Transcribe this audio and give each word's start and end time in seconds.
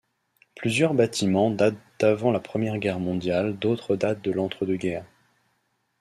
Plusieurs 0.55 0.95
bâtiments 0.95 1.51
datent 1.51 1.77
d'avant 1.99 2.31
la 2.31 2.39
Première 2.39 2.79
Guerre 2.79 2.97
mondiale 2.99 3.55
d'autres 3.59 3.95
datent 3.95 4.23
de 4.23 4.31
l'entre-deux-guerres. 4.31 5.05